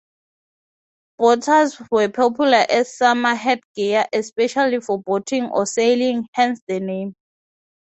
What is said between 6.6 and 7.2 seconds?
the name.